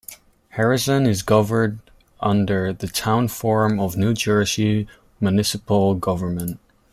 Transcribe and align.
Harrison 0.57 1.05
is 1.05 1.21
governed 1.21 1.77
under 2.21 2.73
the 2.73 2.87
Town 2.87 3.27
form 3.27 3.79
of 3.79 3.95
New 3.95 4.15
Jersey 4.15 4.87
municipal 5.19 5.93
government. 5.93 6.59